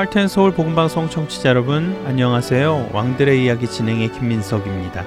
[0.00, 2.88] 할텐 서울 복음방송 청취자 여러분 안녕하세요.
[2.94, 5.04] 왕들의 이야기 진행의 김민석입니다.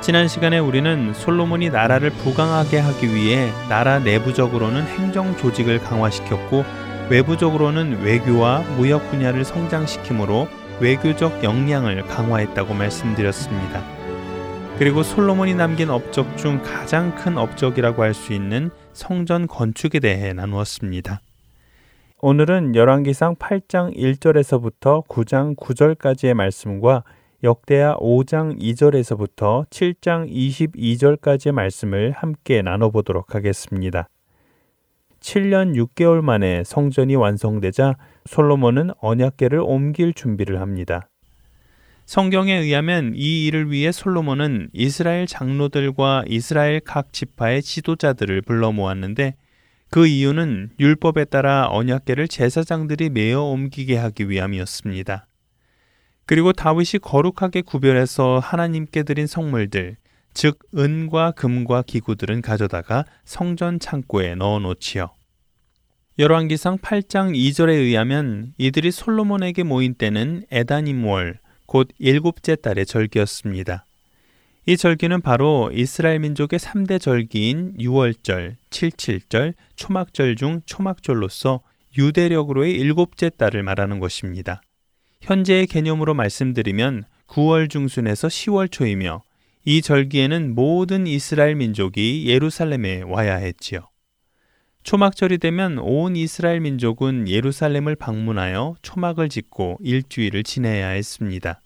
[0.00, 6.64] 지난 시간에 우리는 솔로몬이 나라를 부강하게 하기 위해 나라 내부적으로는 행정 조직을 강화시켰고
[7.10, 10.46] 외부적으로는 외교와 무역 분야를 성장시키므로
[10.78, 13.82] 외교적 역량을 강화했다고 말씀드렸습니다.
[14.78, 21.22] 그리고 솔로몬이 남긴 업적 중 가장 큰 업적이라고 할 수 있는 성전 건축에 대해 나누었습니다.
[22.22, 27.04] 오늘은 열왕기상 8장 1절에서부터 9장 9절까지의 말씀과
[27.44, 34.08] 역대하 5장 2절에서부터 7장 22절까지의 말씀을 함께 나눠보도록 하겠습니다.
[35.20, 41.10] 7년 6개월 만에 성전이 완성되자 솔로몬은 언약계를 옮길 준비를 합니다.
[42.06, 49.34] 성경에 의하면 이 일을 위해 솔로몬은 이스라엘 장로들과 이스라엘 각 지파의 지도자들을 불러 모았는데
[49.96, 55.26] 그 이유는 율법에 따라 언약계를 제사장들이 메어 옮기게 하기 위함이었습니다.
[56.26, 59.96] 그리고 다윗이 거룩하게 구별해서 하나님께 드린 성물들,
[60.34, 65.14] 즉 은과 금과 기구들은 가져다가 성전 창고에 넣어 놓지요.
[66.18, 73.85] 열왕기상 8장 2절에 의하면 이들이 솔로몬에게 모인 때는 에다님월, 곧 일곱째 달의 절기였습니다.
[74.68, 81.60] 이 절기는 바로 이스라엘 민족의 3대 절기인 6월절, 77절, 초막절 중 초막절로서
[81.96, 84.60] 유대력으로의 일곱째 달을 말하는 것입니다.
[85.20, 89.22] 현재의 개념으로 말씀드리면 9월 중순에서 10월 초이며
[89.64, 93.88] 이 절기에는 모든 이스라엘 민족이 예루살렘에 와야 했지요.
[94.82, 101.62] 초막절이 되면 온 이스라엘 민족은 예루살렘을 방문하여 초막을 짓고 일주일을 지내야 했습니다.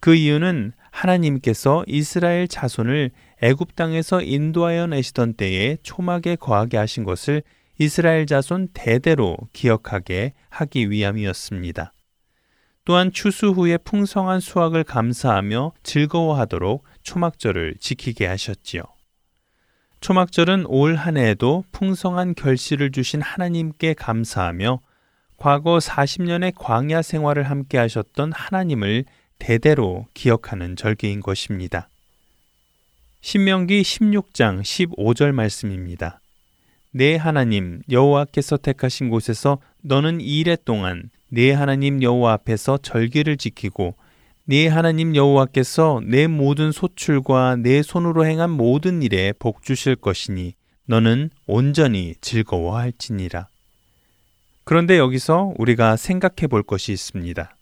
[0.00, 3.10] 그 이유는 하나님께서 이스라엘 자손을
[3.42, 7.42] 애굽 땅에서 인도하여 내시던 때에 초막에 거하게 하신 것을
[7.78, 11.92] 이스라엘 자손 대대로 기억하게 하기 위함이었습니다.
[12.84, 18.82] 또한 추수 후에 풍성한 수확을 감사하며 즐거워하도록 초막절을 지키게 하셨지요.
[20.00, 24.80] 초막절은 올 한 해에도 풍성한 결실을 주신 하나님께 감사하며
[25.36, 29.04] 과거 40년의 광야 생활을 함께 하셨던 하나님을
[29.38, 31.88] 대대로 기억하는 절기인 것입니다.
[33.20, 36.20] 신명기 16장 15절 말씀입니다.
[36.90, 43.94] 내 하나님 여호와께서 택하신 곳에서 너는 이래 동안 내 하나님 여호와 앞에서 절기를 지키고
[44.44, 50.54] 네 하나님 여호와께서 내 모든 소출과 내 손으로 행한 모든 일에 복 주실 것이니
[50.86, 53.48] 너는 온전히 즐거워할지니라.
[54.64, 57.57] 그런데 여기서 우리가 생각해 볼 것이 있습니다.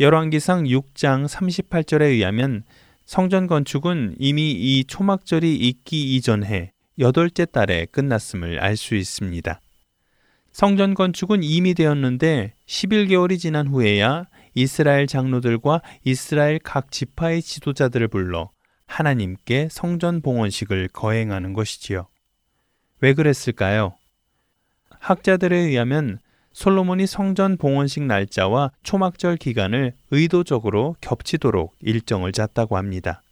[0.00, 2.62] 열왕기상 6장 38절에 의하면
[3.04, 9.60] 성전 건축은 이미 이 초막절이 있기 이전해 여덟째 달에 끝났음을 알 수 있습니다.
[10.52, 14.24] 성전 건축은 이미 되었는데 11개월이 지난 후에야
[14.54, 18.50] 이스라엘 장로들과 이스라엘 각 지파의 지도자들을 불러
[18.86, 22.08] 하나님께 성전 봉헌식을 거행하는 것이지요.
[23.00, 23.98] 왜 그랬을까요?
[24.98, 26.20] 학자들에 의하면
[26.52, 33.22] 솔로몬이 성전 봉헌식 날짜와 초막절 기간을 의도적으로 겹치도록 일정을 짰다고 합니다.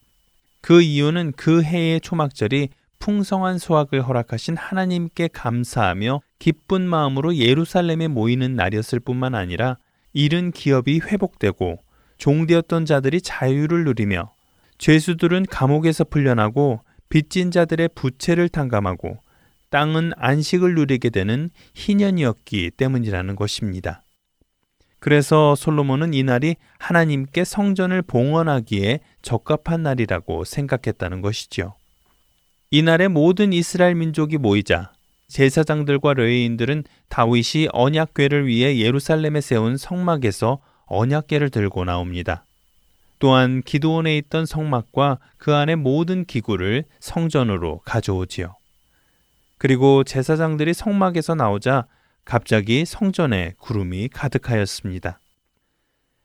[0.60, 9.00] 그 이유는 그 해의 초막절이 풍성한 수확을 허락하신 하나님께 감사하며 기쁜 마음으로 예루살렘에 모이는 날이었을
[9.00, 9.76] 뿐만 아니라
[10.12, 11.78] 잃은 기업이 회복되고
[12.18, 14.32] 종되었던 자들이 자유를 누리며
[14.78, 19.18] 죄수들은 감옥에서 풀려나고 빚진 자들의 부채를 탕감하고
[19.70, 24.02] 땅은 안식을 누리게 되는 희년이었기 때문이라는 것입니다.
[25.00, 31.74] 그래서 솔로몬은 이 날이 하나님께 성전을 봉헌하기에 적합한 날이라고 생각했다는 것이지요.
[32.70, 34.92] 이날에 모든 이스라엘 민족이 모이자
[35.28, 42.44] 제사장들과 레위인들은 다윗이 언약궤를 위해 예루살렘에 세운 성막에서 언약궤를 들고 나옵니다.
[43.18, 48.57] 또한 기도원에 있던 성막과 그 안의 모든 기구를 성전으로 가져오지요.
[49.58, 51.86] 그리고 제사장들이 성막에서 나오자
[52.24, 55.20] 갑자기 성전에 구름이 가득하였습니다.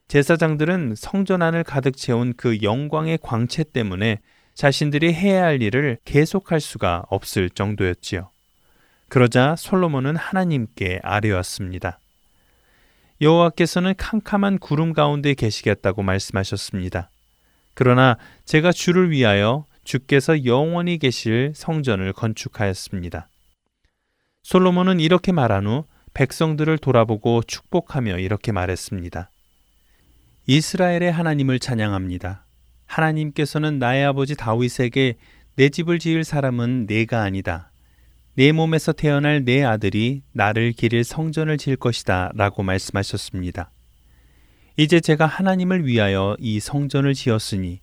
[0.08, 4.20] 제사장들은 성전 안을 가득 채운 그 영광의 광채 때문에
[4.54, 8.30] 자신들이 해야 할 일을 계속할 수가 없을 정도였지요.
[9.10, 12.00] 그러자 솔로몬은 하나님께 아뢰었습니다.
[13.22, 17.10] 여호와께서는 캄캄한 구름 가운데 계시겠다고 말씀하셨습니다.
[17.74, 23.30] 그러나 제가 주를 위하여 주께서 영원히 계실 성전을 건축하였습니다.
[24.44, 29.30] 솔로몬은 이렇게 말한 후 백성들을 돌아보고 축복하며 이렇게 말했습니다.
[30.46, 32.46] 이스라엘의 하나님을 찬양합니다.
[32.86, 35.16] 하나님께서는 나의 아버지 다윗에게
[35.56, 37.72] 내 집을 지을 사람은 내가 아니다.
[38.36, 42.32] 내 몸에서 태어날 내 아들이 나를 기릴 성전을 지을 것이다.
[42.36, 43.72] 라고 말씀하셨습니다.
[44.76, 47.80] 이제 제가 하나님을 위하여 이 성전을 지었으니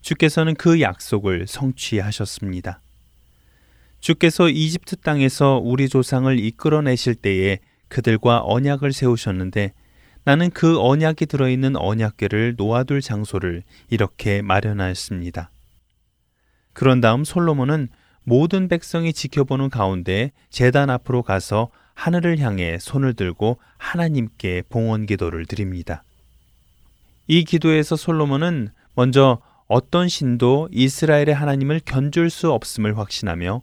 [0.00, 2.80] 주께서는 그 약속을 성취하셨습니다.
[4.00, 7.58] 주께서 이집트 땅에서 우리 조상을 이끌어내실 때에
[7.88, 9.72] 그들과 언약을 세우셨는데
[10.24, 15.50] 나는 그 언약이 들어있는 언약궤를 놓아둘 장소를 이렇게 마련하였습니다.
[16.72, 17.88] 그런 다음 솔로몬은
[18.22, 26.04] 모든 백성이 지켜보는 가운데 재단 앞으로 가서 하늘을 향해 손을 들고 하나님께 봉헌 기도를 드립니다.
[27.26, 29.40] 이 기도에서 솔로몬은 먼저
[29.72, 33.62] 어떤 신도 이스라엘의 하나님을 견줄 수 없음을 확신하며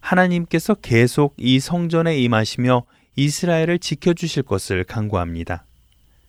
[0.00, 2.84] 하나님께서 계속 이 성전에 임하시며
[3.16, 5.64] 이스라엘을 지켜주실 것을 강구합니다.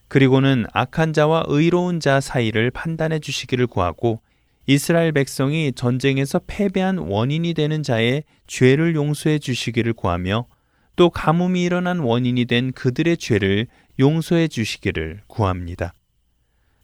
[0.08, 4.20] 그리고는 악한 자와 의로운 자 사이를 판단해 주시기를 구하고
[4.66, 10.48] 이스라엘 백성이 전쟁에서 패배한 원인이 되는 자의 죄를 용서해 주시기를 구하며
[10.96, 13.68] 또 가뭄이 일어난 원인이 된 그들의 죄를
[14.00, 15.94] 용서해 주시기를 구합니다.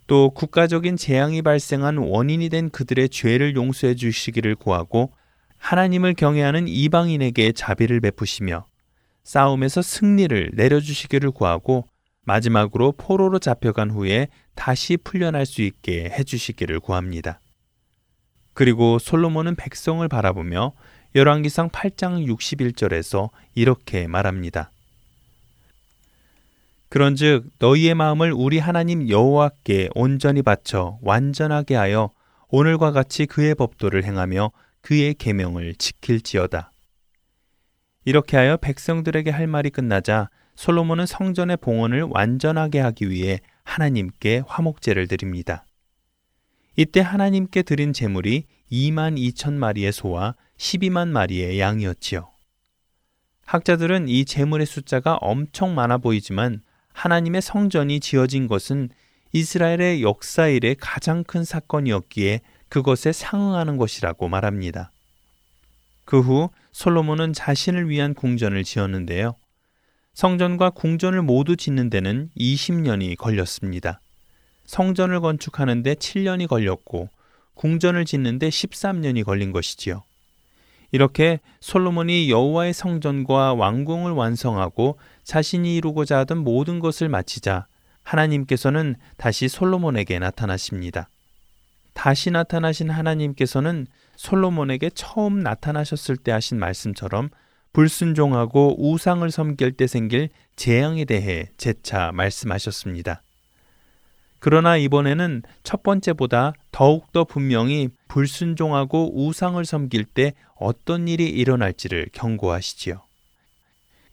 [0.08, 5.14] 또 국가적인 재앙이 발생한 원인이 된 그들의 죄를 용서해 주시기를 구하고
[5.58, 8.68] 하나님을 경외하는 이방인에게 자비를 베푸시며
[9.24, 11.88] 싸움에서 승리를 내려주시기를 구하고
[12.26, 17.40] 마지막으로 포로로 잡혀간 후에 다시 풀려날 수 있게 해주시기를 구합니다.
[18.54, 20.74] 그리고 솔로몬은 백성을 바라보며
[21.16, 24.72] 열왕기상 8장 61절에서 이렇게 말합니다.
[26.90, 32.12] 그런즉 너희의 마음을 우리 하나님 여호와께 온전히 바쳐 완전하게 하여
[32.50, 34.52] 오늘과 같이 그의 법도를 행하며
[34.82, 36.72] 그의 계명을 지킬지어다.
[38.06, 45.66] 이렇게 하여 백성들에게 할 말이 끝나자 솔로몬은 성전의 봉헌을 완전하게 하기 위해 하나님께 화목제를 드립니다.
[46.78, 52.30] 이때 하나님께 드린 제물이 2만 2천 마리의 소와 12만 마리의 양이었지요.
[53.46, 56.62] 학자들은 이 제물의 숫자가 엄청 많아 보이지만
[56.96, 58.90] 하나님의 성전이 지어진 것은
[59.34, 62.40] 이스라엘의 역사 일의 가장 큰 사건이었기에
[62.70, 64.92] 그것에 상응하는 것이라고 말합니다.
[66.06, 69.36] 그 후 솔로몬은 자신을 위한 궁전을 지었는데요.
[70.14, 74.00] 성전과 궁전을 모두 짓는 데는 20년이 걸렸습니다.
[74.66, 77.10] 성전을 건축하는데 7년이 걸렸고
[77.56, 80.04] 궁전을 짓는데 13년이 걸린 것이지요.
[80.92, 87.68] 이렇게 솔로몬이 여호와의 성전과 왕궁을 완성하고 자신이 이루고자 하던 모든 것을 마치자
[88.04, 91.10] 하나님께서는 다시 솔로몬에게 나타나십니다.
[91.94, 97.30] 다시 나타나신 하나님께서는 솔로몬에게 처음 나타나셨을 때 하신 말씀처럼
[97.74, 103.22] 불순종하고 우상을 섬길 때 생길 재앙에 대해 재차 말씀하셨습니다.
[104.40, 113.05] 그러나 이번에는 첫 번째보다 더욱더 분명히 불순종하고 우상을 섬길 때 어떤 일이 일어날지를 경고하시지요.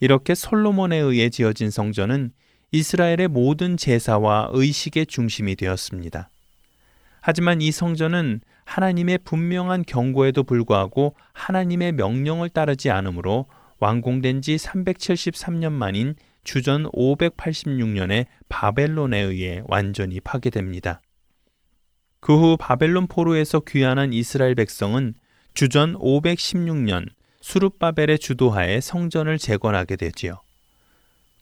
[0.03, 2.33] 이렇게 솔로몬에 의해 지어진 성전은
[2.73, 6.29] 이스라엘의 모든 제사와 의식의 중심이 되었습니다.
[7.21, 13.47] 하지만 이 성전은 하나님의 분명한 경고에도 불구하고 하나님의 명령을 따르지 않으므로
[13.79, 21.01] 완공된 지 373년 만인 주전 586년에 바벨론에 의해 완전히 파괴됩니다.
[22.19, 25.15] 그 후 바벨론 포로에서 귀환한 이스라엘 백성은
[25.55, 27.07] 주전 516년
[27.43, 30.41] 수룹바벨의 주도하에 성전을 재건하게 되지요.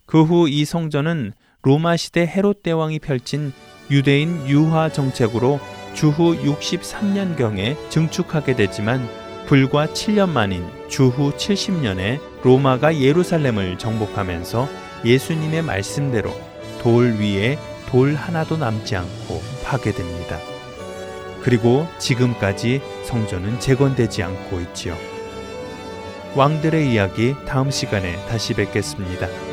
[0.06, 3.52] 그 후 이 성전은 로마 시대 헤롯 대왕이 펼친
[3.90, 5.60] 유대인 유화 정책으로
[5.94, 9.06] 주후 63년경에 증축하게 되지만
[9.46, 14.68] 불과 7년 만인 주후 70년에 로마가 예루살렘을 정복하면서
[15.04, 16.30] 예수님의 말씀대로
[16.82, 20.38] 돌 위에 돌 하나도 남지 않고 파괴됩니다.
[21.42, 24.96] 그리고 지금까지 성전은 재건되지 않고 있지요.
[26.36, 29.49] 왕들의 이야기 다음 시간에 다시 뵙겠습니다.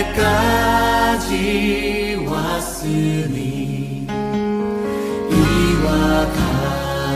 [0.00, 1.26] 때까지
[2.26, 4.06] 왔으니
[5.30, 6.26] 이와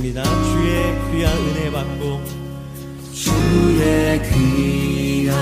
[0.06, 0.24] 하겠습니다.
[0.24, 2.22] 주의 귀한 은혜 받고
[3.14, 5.34] 주의 귀한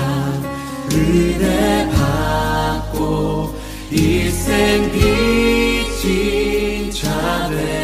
[0.92, 3.54] 은혜 받고
[3.90, 7.83] 일생 빚진 자되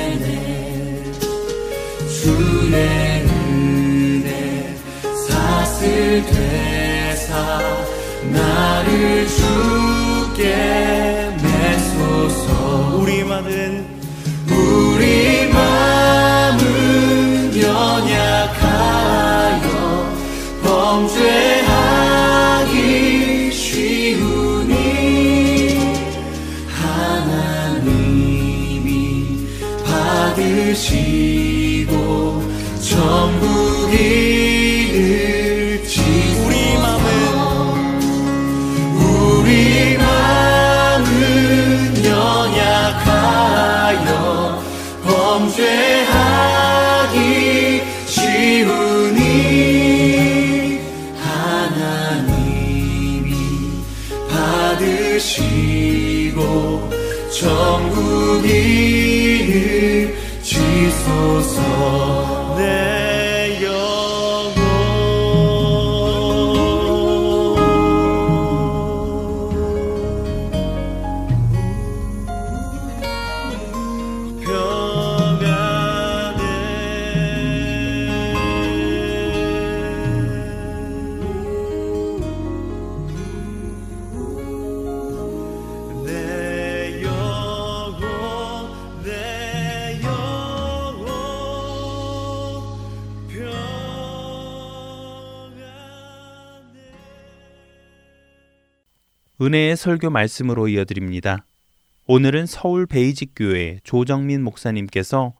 [99.80, 101.46] 설교 말씀으로 이어드립니다.
[102.06, 105.32] 오늘은 서울 베이직 교회 조정민 목사님께서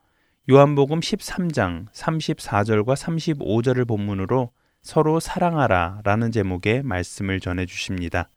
[0.51, 8.31] 요한복음 13장 34절과 35절을 본문으로 서로 사랑하라 라는 제목의 말씀을 전해 주십니다.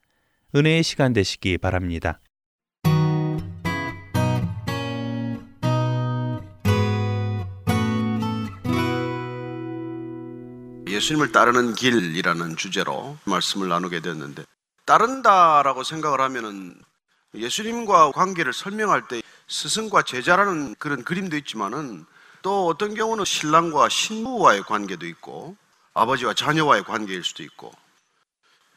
[0.53, 2.19] 은혜의 시간 되시기 바랍니다.
[10.86, 14.43] 예수님을 따르는 길이라는 주제로 말씀을 나누게 되었는데
[14.85, 16.75] 따른다라고 생각을 하면은
[17.35, 22.05] 예수님과 관계를 설명할 때 스승과 제자라는 그런 그림도 있지만은
[22.41, 25.55] 또 어떤 경우는 신랑과 신부와의 관계도 있고
[25.93, 27.71] 아버지와 자녀와의 관계일 수도 있고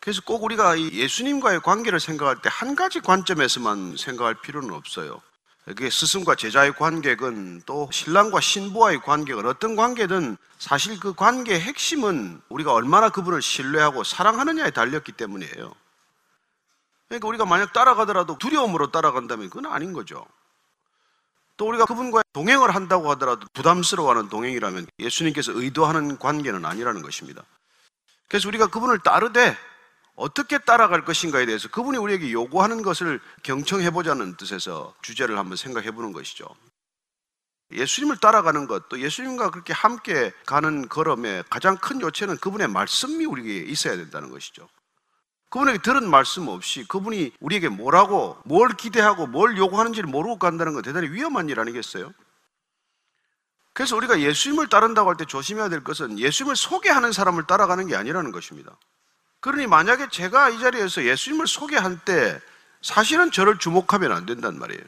[0.01, 5.21] 그래서 꼭 우리가 이 예수님과의 관계를 생각할 때 한 가지 관점에서만 생각할 필요는 없어요.
[5.65, 12.73] 그게 스승과 제자의 관계건 또 신랑과 신부와의 관계건 어떤 관계든 사실 그 관계의 핵심은 우리가
[12.73, 15.75] 얼마나 그분을 신뢰하고 사랑하느냐에 달렸기 때문이에요.
[17.09, 20.27] 그러니까 우리가 만약 따라가더라도 두려움으로 따라간다면 그건 아닌 거죠.
[21.57, 27.43] 또 우리가 그분과 동행을 한다고 하더라도 부담스러워하는 동행이라면 예수님께서 의도하는 관계는 아니라는 것입니다.
[28.29, 29.57] 그래서 우리가 그분을 따르되
[30.17, 36.13] 어떻게 따라갈 것인가에 대해서 그분이 우리에게 요구하는 것을 경청해 보자는 뜻에서 주제를 한번 생각해 보는
[36.13, 36.47] 것이죠.
[37.73, 43.71] 예수님을 따라가는 것, 또 예수님과 그렇게 함께 가는 걸음의 가장 큰 요체는 그분의 말씀이 우리에게
[43.71, 44.69] 있어야 된다는 것이죠.
[45.57, 51.09] 그분에게 들은 말씀 없이 그분이 우리에게 뭐라고, 뭘 기대하고 뭘 요구하는지를 모르고 간다는 건 대단히
[51.09, 52.13] 위험한 일 아니겠어요?
[53.73, 58.33] 그래서 우리가 예수님을 따른다고 할 때 조심해야 될 것은 예수님을 소개하는 사람을 따라가는 게 아니라는
[58.33, 58.77] 것입니다.
[59.41, 62.39] 그러니 만약에 제가 이 자리에서 예수님을 소개할 때
[62.83, 64.83] 사실은 저를 주목하면 안 된단 말이에요.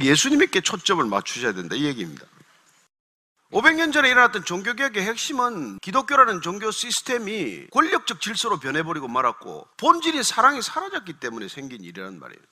[0.00, 2.24] 예수님께 초점을 맞추셔야 된다 이 얘기입니다.
[3.54, 11.20] 500년 전에 일어났던 종교개혁의 핵심은 기독교라는 종교 시스템이 권력적 질서로 변해버리고 말았고 본질인 사랑이 사라졌기
[11.20, 12.42] 때문에 생긴 일이란 말이에요.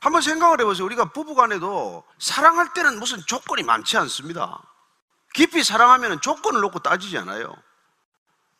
[0.00, 0.86] 한번 생각을 해보세요.
[0.86, 4.62] 우리가 부부간에도 사랑할 때는 무슨 조건이 많지 않습니다.
[5.34, 7.54] 깊이 사랑하면 조건을 놓고 따지지 않아요.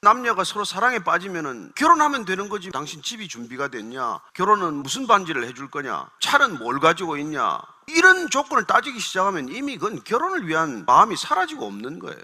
[0.02, 2.70] 남녀가 서로 사랑에 빠지면은 결혼하면 되는 거지.
[2.70, 4.20] 당신 집이 준비가 됐냐?
[4.34, 6.10] 결혼은 무슨 반지를 해줄 거냐?
[6.20, 7.62] 차는 뭘 가지고 있냐?
[7.88, 12.22] 이런 조건을 따지기 시작하면 이미 그건 결혼을 위한 마음이 사라지고 없는 거예요.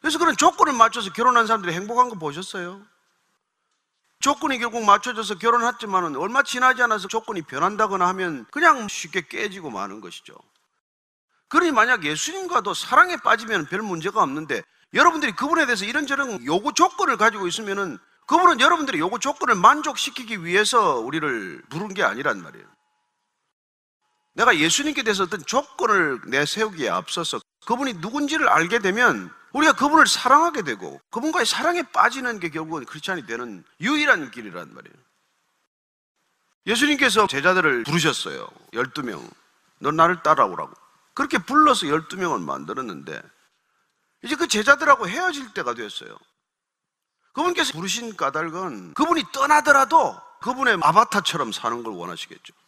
[0.00, 2.80] 그래서 그런 조건을 맞춰서 결혼한 사람들이 행복한 거 보셨어요?
[4.18, 10.34] 조건이 결국 맞춰져서 결혼했지만은 얼마 지나지 않아서 조건이 변한다거나 하면 그냥 쉽게 깨지고 마는 것이죠.
[11.48, 14.62] 그러니 만약 예수님과도 사랑에 빠지면 별 문제가 없는데
[14.94, 21.62] 여러분들이 그분에 대해서 이런저런 요구 조건을 가지고 있으면은 그분은 여러분들의 요구 조건을 만족시키기 위해서 우리를
[21.70, 22.66] 부른 게 아니란 말이에요.
[24.34, 31.00] 내가 예수님께 대해서 어떤 조건을 내세우기에 앞서서 그분이 누군지를 알게 되면 우리가 그분을 사랑하게 되고
[31.10, 34.96] 그분과의 사랑에 빠지는 게 결국은 크리스찬이 되는 유일한 길이란 말이에요.
[36.66, 38.48] 예수님께서 제자들을 부르셨어요.
[38.72, 39.28] 12명.
[39.78, 40.72] 너 나를 따라오라고.
[41.14, 43.20] 그렇게 불러서 12명을 만들었는데
[44.22, 46.16] 이제 그 제자들하고 헤어질 때가 됐어요.
[47.32, 52.59] 그분께서 부르신 까닭은 그분이 떠나더라도 그분의 아바타처럼 사는 걸 원하시겠죠.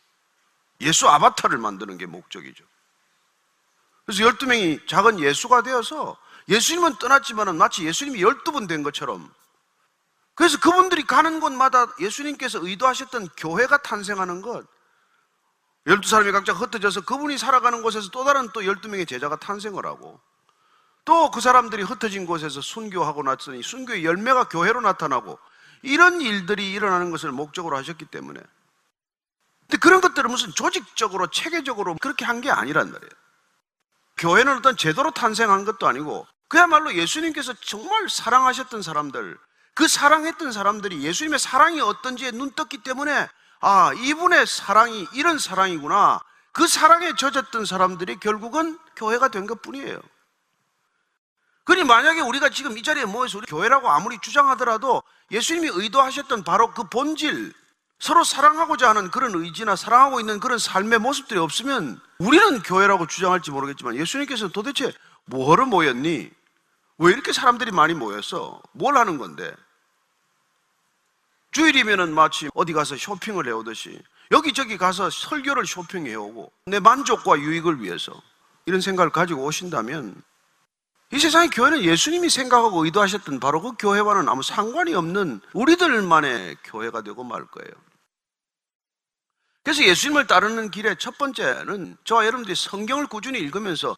[0.82, 2.64] 예수 아바타를 만드는 게 목적이죠.
[4.04, 6.16] 그래서 12명이 작은 예수가 되어서
[6.48, 9.32] 예수님은 떠났지만 마치 예수님이 12분 된 것처럼
[10.34, 14.66] 그래서 그분들이 가는 곳마다 예수님께서 의도하셨던 교회가 탄생하는 것
[15.86, 20.20] 12사람이 각자 흩어져서 그분이 살아가는 곳에서 또 다른 또 12명의 제자가 탄생을 하고
[21.04, 25.38] 또 그 사람들이 흩어진 곳에서 순교하고 났으니 순교의 열매가 교회로 나타나고
[25.82, 28.40] 이런 일들이 일어나는 것을 목적으로 하셨기 때문에
[29.72, 33.10] 근데 그런 것들은 무슨 조직적으로 체계적으로 그렇게 한 게 아니란 말이에요.
[34.18, 39.38] 교회는 어떤 제도로 탄생한 것도 아니고 그야말로 예수님께서 정말 사랑하셨던 사람들,
[39.74, 43.28] 그 사랑했던 사람들이 예수님의 사랑이 어떤지에 눈 떴기 때문에
[43.60, 46.20] 아, 이분의 사랑이 이런 사랑이구나.
[46.52, 50.02] 그 사랑에 젖었던 사람들이 결국은 교회가 된 것 뿐이에요.
[51.64, 56.84] 그러니 만약에 우리가 지금 이 자리에 모여서 우리 교회라고 아무리 주장하더라도 예수님이 의도하셨던 바로 그
[56.90, 57.54] 본질,
[58.02, 63.94] 서로 사랑하고자 하는 그런 의지나 사랑하고 있는 그런 삶의 모습들이 없으면 우리는 교회라고 주장할지 모르겠지만
[63.94, 64.92] 예수님께서는 도대체
[65.26, 66.28] 뭐하러 모였니?
[66.98, 68.60] 왜 이렇게 사람들이 많이 모였어?
[68.72, 69.54] 뭘 하는 건데?
[71.52, 78.12] 주일이면은 마치 어디 가서 쇼핑을 해오듯이 여기저기 가서 설교를 쇼핑해 오고 내 만족과 유익을 위해서
[78.66, 80.20] 이런 생각을 가지고 오신다면
[81.12, 87.22] 이 세상의 교회는 예수님이 생각하고 의도하셨던 바로 그 교회와는 아무 상관이 없는 우리들만의 교회가 되고
[87.22, 87.91] 말 거예요.
[89.62, 93.96] 그래서 예수님을 따르는 길의 첫 번째는 저와 여러분들이 성경을 꾸준히 읽으면서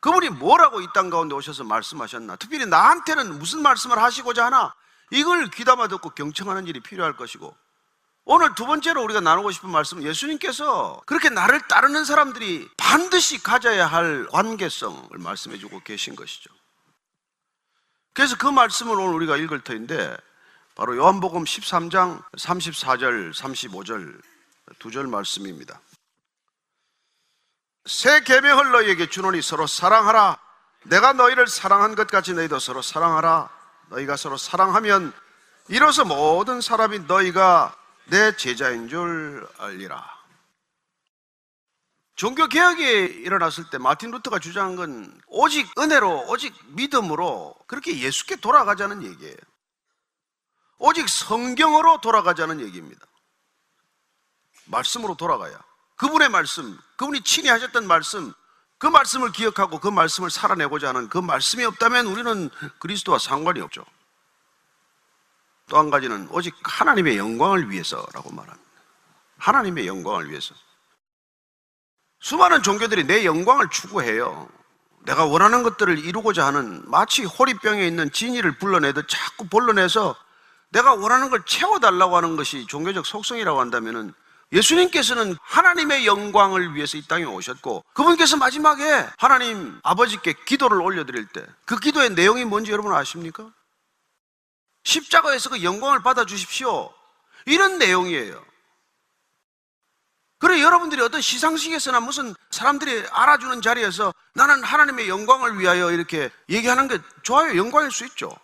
[0.00, 4.74] 그분이 뭐라고 이 땅 가운데 오셔서 말씀하셨나 특별히 나한테는 무슨 말씀을 하시고자 하나
[5.10, 7.56] 이걸 귀담아 듣고 경청하는 일이 필요할 것이고
[8.26, 14.26] 오늘 두 번째로 우리가 나누고 싶은 말씀은 예수님께서 그렇게 나를 따르는 사람들이 반드시 가져야 할
[14.32, 16.50] 관계성을 말씀해 주고 계신 것이죠.
[18.14, 20.16] 그래서 그 말씀을 오늘 우리가 읽을 터인데
[20.74, 24.20] 바로 요한복음 13장 34절 35절
[24.78, 25.80] 두 절 말씀입니다.
[27.86, 30.38] 새 계명을 너희에게 주노니 서로 사랑하라.
[30.84, 33.50] 내가 너희를 사랑한 것 같이 너희도 서로 사랑하라.
[33.90, 35.12] 너희가 서로 사랑하면
[35.68, 40.12] 이로써 모든 사람이 너희가 내 제자인 줄 알리라.
[42.16, 49.02] 종교 개혁이 일어났을 때 마틴 루터가 주장한 건 오직 은혜로 오직 믿음으로 그렇게 예수께 돌아가자는
[49.02, 49.36] 얘기예요.
[50.78, 53.04] 오직 성경으로 돌아가자는 얘기입니다.
[54.66, 55.58] 말씀으로 돌아가야
[55.96, 58.32] 그분의 말씀, 그분이 친히 하셨던 말씀,
[58.78, 63.84] 그 말씀을 기억하고 그 말씀을 살아내고자 하는 그 말씀이 없다면 우리는 그리스도와 상관이 없죠.
[65.68, 68.70] 또 한 가지는 오직 하나님의 영광을 위해서라고 말합니다.
[69.38, 70.54] 하나님의 영광을 위해서.
[72.20, 74.48] 수많은 종교들이 내 영광을 추구해요.
[75.00, 80.16] 내가 원하는 것들을 이루고자 하는 마치 호리병에 있는 진이를 불러내듯 자꾸 불러내서
[80.70, 84.14] 내가 원하는 걸 채워달라고 하는 것이 종교적 속성이라고 한다면은
[84.54, 91.78] 예수님께서는 하나님의 영광을 위해서 이 땅에 오셨고 그분께서 마지막에 하나님 아버지께 기도를 올려드릴 때 그
[91.78, 93.50] 기도의 내용이 뭔지 여러분 아십니까?
[94.84, 96.92] 십자가에서 그 영광을 받아 주십시오.
[97.46, 98.44] 이런 내용이에요.
[100.38, 106.98] 그래 여러분들이 어떤 시상식에서나 무슨 사람들이 알아주는 자리에서 나는 하나님의 영광을 위하여 이렇게 얘기하는 게
[107.22, 107.56] 좋아요.
[107.56, 108.36] 영광일 수 있죠.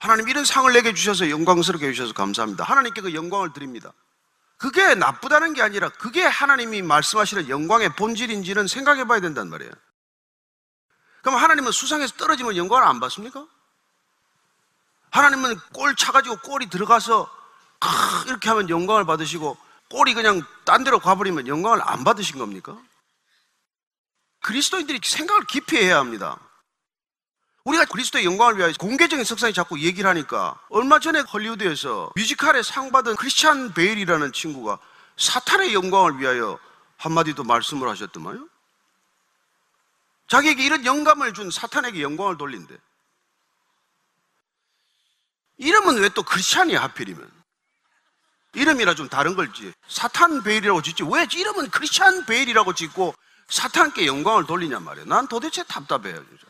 [0.00, 2.64] 하나님 이런 상을 내게 주셔서 영광스럽게 해주셔서 감사합니다.
[2.64, 3.92] 하나님께 그 영광을 드립니다.
[4.58, 9.70] 그게 나쁘다는 게 아니라 그게 하나님이 말씀하시는 영광의 본질인지는 생각해 봐야 된단 말이에요.
[11.22, 13.46] 그럼 하나님은 수상에서 떨어지면 영광을 안 받습니까?
[15.10, 17.30] 하나님은 꼴 차가지고 꼴이 들어가서
[17.80, 19.56] 아, 이렇게 하면 영광을 받으시고
[19.90, 22.76] 꼴이 그냥 딴 데로 가버리면 영광을 안 받으신 겁니까?
[24.40, 26.38] 그리스도인들이 생각을 깊이 해야 합니다.
[27.68, 33.16] 우리가 그리스도의 영광을 위하여 공개적인 석상에 자꾸 얘기를 하니까 얼마 전에 헐리우드에서 뮤지컬에 상 받은
[33.16, 34.78] 크리스찬 베일이라는 친구가
[35.18, 36.58] 사탄의 영광을 위하여
[36.96, 38.48] 한마디도 말씀을 하셨더만요.
[40.28, 42.74] 자기에게 이런 영감을 준 사탄에게 영광을 돌린대.
[45.58, 47.30] 이름은 왜 또 크리스찬이야 하필이면?
[48.54, 49.72] 이름이라 좀 다른 걸지.
[49.88, 51.02] 사탄 베일이라고 짓지.
[51.04, 53.14] 왜 이름은 크리스찬 베일이라고 짓고
[53.48, 55.06] 사탄께 영광을 돌리냔 말이에요.
[55.06, 56.24] 난 도대체 답답해요.
[56.28, 56.47] 진짜.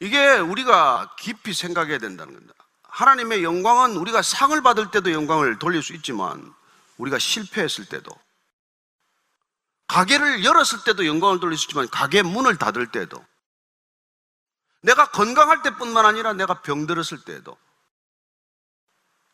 [0.00, 2.54] 이게 우리가 깊이 생각해야 된다는 겁니다.
[2.84, 6.52] 하나님의 영광은 우리가 상을 받을 때도 영광을 돌릴 수 있지만
[6.96, 8.10] 우리가 실패했을 때도
[9.86, 13.24] 가게를 열었을 때도 영광을 돌릴 수 있지만 가게 문을 닫을 때도
[14.82, 17.56] 내가 건강할 때뿐만 아니라 내가 병들었을 때도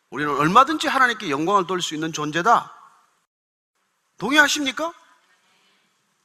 [0.09, 2.73] 우리는 얼마든지 하나님께 영광을 돌릴 수 있는 존재다.
[4.17, 4.93] 동의하십니까?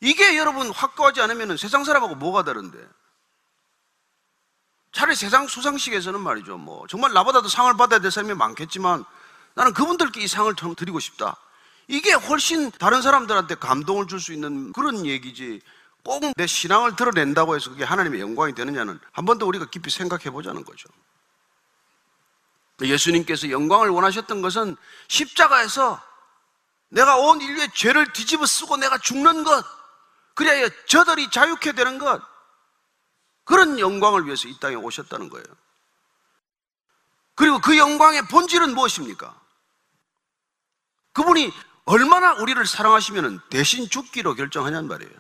[0.01, 2.79] 이게 여러분 확고하지 않으면 세상 사람하고 뭐가 다른데?
[4.93, 6.59] 차라리 세상 수상식에서는 말이죠.
[6.59, 9.05] 뭐 정말 나보다도 상을 받아야 될 사람이 많겠지만
[9.55, 11.37] 나는 그분들께 이 상을 좀 드리고 싶다.
[11.89, 15.61] 이게 훨씬 다른 사람들한테 감동을 줄 수 있는 그런 얘기지.
[16.05, 20.31] 꼭 내 신앙을 드러낸다고 해서 그게 하나님의 영광이 되느냐는 한 번 더 우리가 깊이 생각해
[20.31, 20.89] 보자는 거죠.
[22.81, 24.77] 예수님께서 영광을 원하셨던 것은
[25.09, 26.01] 십자가에서
[26.89, 29.65] 내가 온 인류의 죄를 뒤집어 쓰고 내가 죽는 것,
[30.35, 32.21] 그래야 저들이 자유케 되는 것,
[33.45, 35.45] 그런 영광을 위해서 이 땅에 오셨다는 거예요.
[37.35, 39.41] 그리고 그 영광의 본질은 무엇입니까?
[41.13, 41.53] 그분이
[41.85, 45.13] 얼마나 우리를 사랑하시면 대신 죽기로 결정하냐는 말이에요.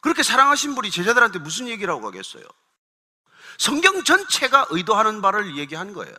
[0.00, 2.44] 그렇게 사랑하신 분이 제자들한테 무슨 얘기를 하고 가겠어요?
[3.58, 6.14] 성경 전체가 의도하는 바를 얘기한 거예요.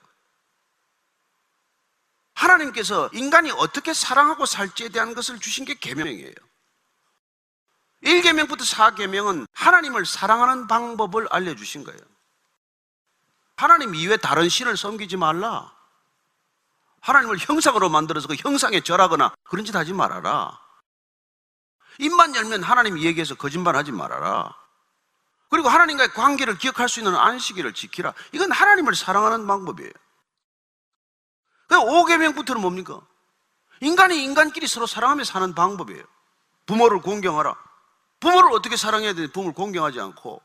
[2.33, 6.33] 하나님께서 인간이 어떻게 사랑하고 살지에 대한 것을 주신 게 계명이에요.
[8.03, 11.99] 1계명부터 4계명은 하나님을 사랑하는 방법을 알려주신 거예요.
[13.55, 15.73] 하나님 이외 다른 신을 섬기지 말라.
[17.01, 20.59] 하나님을 형상으로 만들어서 그 형상에 절하거나 그런 짓 하지 말아라.
[21.99, 24.55] 입만 열면 하나님 얘기해서 거짓말 하지 말아라.
[25.49, 28.13] 그리고 하나님과의 관계를 기억할 수 있는 안식일을 지키라.
[28.31, 29.91] 이건 하나님을 사랑하는 방법이에요.
[31.67, 32.99] 그 5계명부터는 뭡니까?
[33.79, 36.03] 인간이 인간끼리 서로 사랑하며 사는 방법이에요.
[36.65, 37.55] 부모를 공경하라.
[38.23, 40.41] 부모를 어떻게 사랑해야 되는지 부모를 공경하지 않고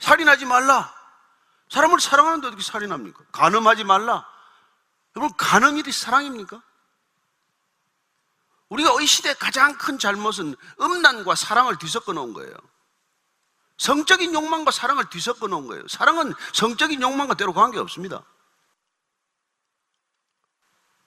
[0.00, 0.92] 살인하지 말라.
[1.68, 3.22] 사람을 사랑하는데 어떻게 살인합니까?
[3.30, 4.26] 간음하지 말라.
[5.14, 6.60] 여러분 간음이 사랑입니까?
[8.70, 12.54] 우리가 이 시대의 가장 큰 잘못은 음란과 사랑을 뒤섞어 놓은 거예요.
[13.78, 15.86] 성적인 욕망과 사랑을 뒤섞어 놓은 거예요.
[15.86, 18.24] 사랑은 성적인 욕망과 때로 관계없습니다.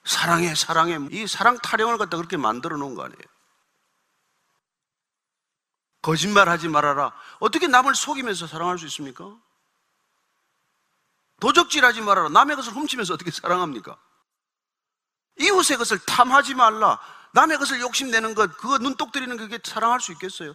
[0.04, 0.98] 사랑해, 사랑해.
[1.10, 3.33] 이 사랑 타령을 갖다 그렇게 만들어 놓은 거 아니에요.
[6.04, 7.12] 거짓말 하지 말아라.
[7.38, 9.34] 어떻게 남을 속이면서 사랑할 수 있습니까?
[11.40, 12.28] 도적질 하지 말아라.
[12.28, 13.96] 남의 것을 훔치면서 어떻게 사랑합니까?
[15.40, 17.00] 이웃의 것을 탐하지 말라.
[17.32, 20.52] 남의 것을 욕심내는 것, 그거 눈독 들이는 그게 사랑할 수 있겠어요?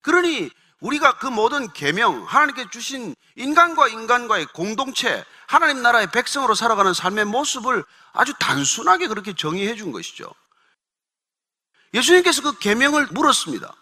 [0.00, 7.26] 그러니 우리가 그 모든 계명, 하나님께 주신 인간과 인간과의 공동체, 하나님 나라의 백성으로 살아가는 삶의
[7.26, 7.84] 모습을
[8.14, 10.32] 아주 단순하게 그렇게 정의해 준 것이죠.
[11.92, 13.76] 예수님께서 그 계명을 물었습니다.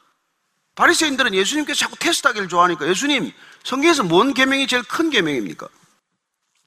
[0.79, 3.33] 바리새인들은 예수님께서 자꾸 테스트하기를 좋아하니까 예수님
[3.64, 5.67] 성경에서 뭔 계명이 제일 큰 계명입니까?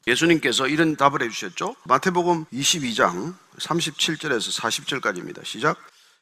[0.06, 1.78] 예수님께서 이런 답을 해주셨죠.
[1.86, 5.46] 마태복음 22장 37절에서 40절까지입니다.
[5.46, 5.78] 시작.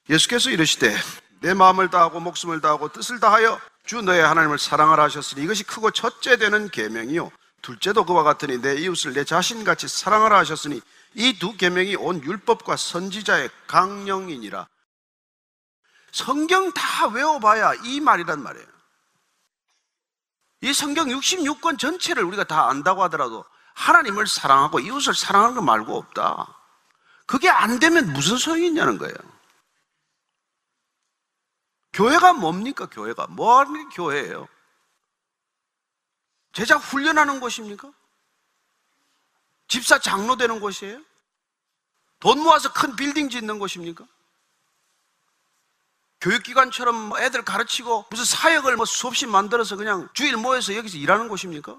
[0.07, 0.95] 예수께서 이르시되
[1.41, 6.37] 내 마음을 다하고 목숨을 다하고 뜻을 다하여 주 너의 하나님을 사랑하라 하셨으니 이것이 크고 첫째
[6.37, 7.31] 되는 계명이요
[7.63, 10.79] 둘째도 그와 같으니 내 이웃을 내 자신같이 사랑하라 하셨으니
[11.15, 14.67] 이 두 계명이 온 율법과 선지자의 강령이니라.
[16.11, 18.67] 성경 다 외워봐야 이 말이란 말이에요.
[20.61, 23.45] 이 성경 66권 전체를 우리가 다 안다고 하더라도
[23.75, 26.55] 하나님을 사랑하고 이웃을 사랑하는 거 말고 없다.
[27.25, 29.15] 그게 안 되면 무슨 소용이 있냐는 거예요.
[31.93, 33.27] 교회가 뭡니까, 교회가?
[33.27, 34.47] 뭐 하는 게 교회예요?
[36.53, 37.91] 제자 훈련하는 곳입니까?
[39.67, 40.99] 집사 장로 되는 곳이에요?
[42.19, 44.05] 돈 모아서 큰 빌딩 짓는 곳입니까?
[46.21, 51.77] 교육기관처럼 뭐 애들 가르치고 무슨 사역을 뭐 수없이 만들어서 그냥 주일 모여서 여기서 일하는 곳입니까?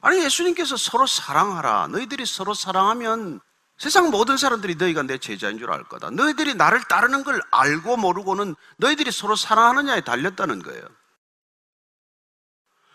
[0.00, 1.88] 아니, 예수님께서 서로 사랑하라.
[1.88, 3.40] 너희들이 서로 사랑하면
[3.76, 6.10] 세상 모든 사람들이 너희가 내 제자인 줄 알 거다.
[6.10, 10.86] 너희들이 나를 따르는 걸 알고 모르고는 너희들이 서로 사랑하느냐에 달렸다는 거예요.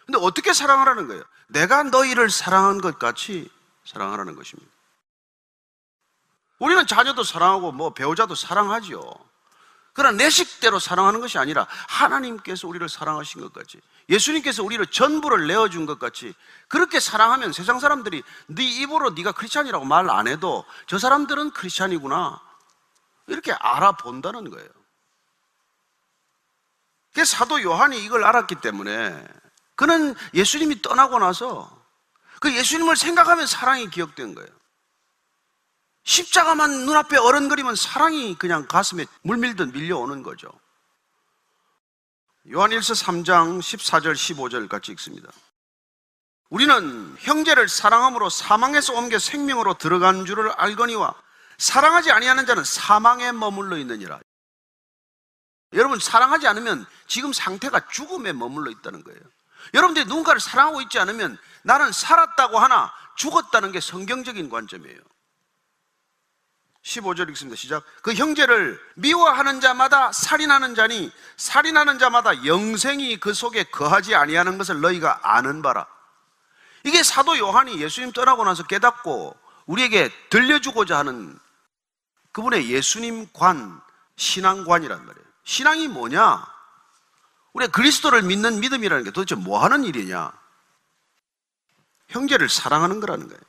[0.06, 1.24] 근데 어떻게 사랑하라는 거예요?
[1.50, 3.50] 내가 너희를 사랑한 것 같이
[3.86, 4.72] 사랑하라는 것입니다.
[6.62, 9.02] 우리는 자녀도 사랑하고 뭐 배우자도 사랑하지요.
[9.94, 15.88] 그러나 내 식대로 사랑하는 것이 아니라 하나님께서 우리를 사랑하신 것 같이 예수님께서 우리를 전부를 내어준
[15.88, 16.36] 것 같이
[16.68, 22.40] 그렇게 사랑하면 세상 사람들이 네 입으로 네가 크리스찬이라고 말 안 해도 저 사람들은 크리스찬이구나
[23.26, 24.70] 이렇게 알아본다는 거예요.
[27.16, 29.28] 그 사도 요한이 이걸 알았기 때문에
[29.76, 31.70] 그는 예수님이 떠나고 나서
[32.40, 34.61] 그 예수님을 생각하면 사랑이 기억된 거예요.
[36.04, 40.52] 십자가만 눈앞에 어른거리면 사랑이 그냥 가슴에 물밀듯 밀려오는 거죠.
[42.52, 45.32] 요한일서 3장 14절 15절 같이 읽습니다.
[46.50, 51.14] 우리는 형제를 사랑함으로 사망에서 옮겨 생명으로 들어간 줄을 알거니와
[51.58, 54.20] 사랑하지 아니하는 자는 사망에 머물러 있느니라.
[55.74, 59.20] 여러분 사랑하지 않으면 지금 상태가 죽음에 머물러 있다는 거예요.
[59.74, 65.00] 여러분들이 누군가를 사랑하고 있지 않으면 나는 살았다고 하나 죽었다는 게 성경적인 관점이에요.
[66.84, 67.56] 15절 읽습니다.
[67.56, 67.84] 시작.
[68.02, 75.20] 그 형제를 미워하는 자마다 살인하는 자니 살인하는 자마다 영생이 그 속에 거하지 아니하는 것을 너희가
[75.24, 75.86] 아는 바라.
[76.84, 81.38] 이게 사도 요한이 예수님 떠나고 나서 깨닫고 우리에게 들려주고자 하는
[82.32, 83.80] 그분의 예수님 관,
[84.16, 85.26] 신앙관이란 말이에요.
[85.44, 86.48] 신앙이 뭐냐?
[87.54, 90.32] 우리 그리스도를 믿는 믿음이라는 게 도대체 뭐 하는 일이냐?
[92.08, 93.42] 형제를 사랑하는 거라는 거예요.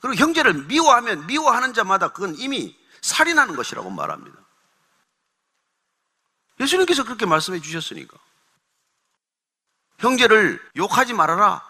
[0.00, 4.38] 그리고 형제를 미워하면 미워하는 자마다 그건 이미 살인하는 것이라고 말합니다.
[6.60, 8.16] 예수님께서 그렇게 말씀해 주셨으니까.
[9.98, 11.64] 형제를 욕하지 말아라.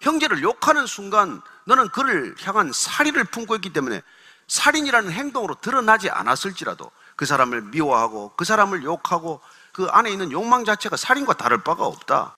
[0.00, 4.02] 형제를 욕하는 순간 너는 그를 향한 살인을 품고 있기 때문에
[4.48, 9.40] 살인이라는 행동으로 드러나지 않았을지라도 그 사람을 미워하고 그 사람을 욕하고
[9.72, 12.36] 그 안에 있는 욕망 자체가 살인과 다를 바가 없다.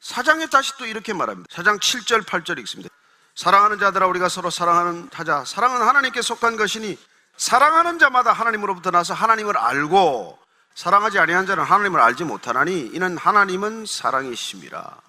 [0.00, 1.46] 사장의 또 이렇게 말합니다.
[1.50, 2.92] 사장 7절, 8절 읽습니다.
[3.34, 5.44] 사랑하는 자들아 우리가 서로 사랑하는 하자.
[5.44, 6.98] 사랑은 하나님께 속한 것이니
[7.36, 10.38] 사랑하는 자마다 하나님으로부터 나서 하나님을 알고
[10.74, 15.00] 사랑하지 아니한 자는 하나님을 알지 못하나니 이는 하나님은 사랑이심이라.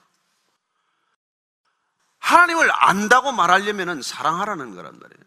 [2.20, 5.24] 하나님을 안다고 말하려면 사랑하라는 거란 말이에요.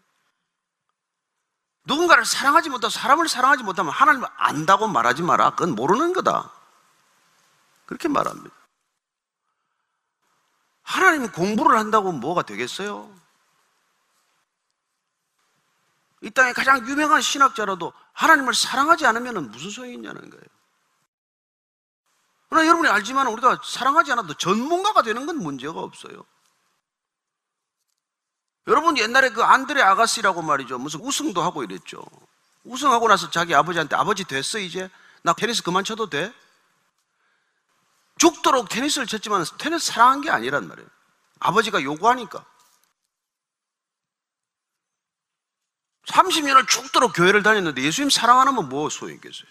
[1.85, 5.51] 누군가를 사랑하지 못하고 사람을 사랑하지 못하면 하나님을 안다고 말하지 마라.
[5.51, 6.51] 그건 모르는 거다.
[7.85, 8.53] 그렇게 말합니다.
[10.87, 13.13] 하나님 공부를 한다고 뭐가 되겠어요?
[16.21, 20.43] 이 땅에 가장 유명한 신학자라도 하나님을 사랑하지 않으면 무슨 소용이 있냐는 거예요.
[22.49, 26.23] 그러나 여러분이 알지만 우리가 사랑하지 않아도 전문가가 되는 건 문제가 없어요.
[28.67, 30.79] 여러분 옛날에 그 안드레 아가씨라고 말이죠.
[30.79, 32.01] 무슨 우승도 하고 이랬죠.
[32.63, 34.89] 우승하고 나서 자기 아버지한테 아버지 됐어 이제?
[35.21, 36.33] 나 테니스 그만 쳐도 돼?
[38.17, 40.89] 죽도록 테니스를 쳤지만 테니스 사랑한 게 아니란 말이에요.
[41.39, 42.45] 아버지가 요구하니까.
[46.05, 49.47] 30년을 죽도록 교회를 다녔는데 예수님 사랑 안 하면 뭐 소용이 있겠어요?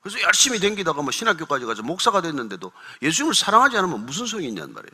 [0.00, 4.92] 그래서 열심히 댕기다가 뭐 신학교까지 가서 목사가 됐는데도 예수님을 사랑하지 않으면 무슨 소용이 있냔 말이에요.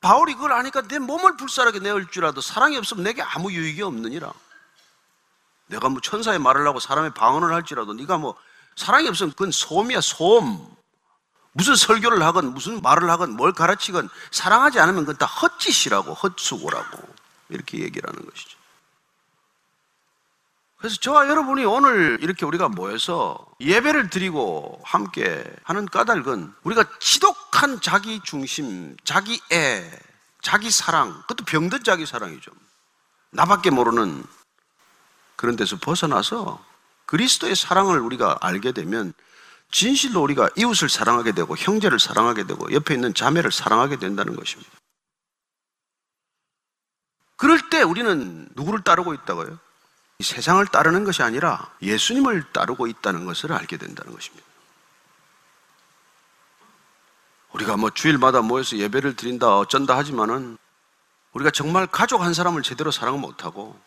[0.00, 4.32] 바울이 그걸 아니까 내 몸을 불살하게 내을 줄라도 사랑이 없으면 내게 아무 유익이 없느니라.
[5.66, 8.36] 내가 뭐 천사의 말을 하고 사람의 방언을 할지라도 네가 뭐
[8.78, 10.64] 사랑이 없으면 그건 소음이야, 소음.
[11.52, 16.98] 무슨 설교를 하건 무슨 말을 하건 뭘 가르치건 사랑하지 않으면 그건 다 헛짓이라고 헛수고라고
[17.48, 18.56] 이렇게 얘기를 하는 것이죠.
[20.76, 28.20] 그래서 저와 여러분이 오늘 이렇게 우리가 모여서 예배를 드리고 함께 하는 까닭은 우리가 지독한 자기
[28.22, 29.90] 중심, 자기 애,
[30.40, 32.52] 자기 사랑, 그것도 병든 자기 사랑이죠.
[33.30, 34.22] 나밖에 모르는
[35.34, 36.67] 그런 데서 벗어나서
[37.08, 39.14] 그리스도의 사랑을 우리가 알게 되면
[39.70, 44.70] 진실로 우리가 이웃을 사랑하게 되고 형제를 사랑하게 되고 옆에 있는 자매를 사랑하게 된다는 것입니다.
[47.36, 49.58] 그럴 때 우리는 누구를 따르고 있다고요?
[50.18, 54.46] 이 세상을 따르는 것이 아니라 예수님을 따르고 있다는 것을 알게 된다는 것입니다.
[57.52, 60.58] 우리가 뭐 주일마다 모여서 예배를 드린다 어쩐다 하지만은
[61.32, 63.80] 우리가 정말 가족 한 사람을 제대로 사랑 못하고